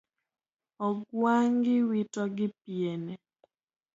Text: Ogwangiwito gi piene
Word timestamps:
Ogwangiwito 0.87 2.21
gi 2.35 2.47
piene 2.61 3.13